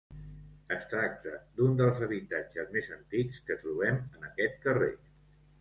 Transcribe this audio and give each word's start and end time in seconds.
Es 0.75 0.87
tracta 0.93 1.33
d'un 1.59 1.77
dels 1.81 2.01
habitatges 2.07 2.73
més 2.79 2.91
antics 2.97 3.39
que 3.51 3.59
trobem 3.67 4.03
en 4.19 4.29
aquest 4.31 4.61
carrer. 4.65 4.93